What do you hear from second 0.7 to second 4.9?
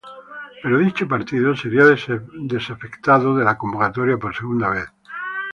dicho partido, sería desafectado de la convocatoria por segunda vez.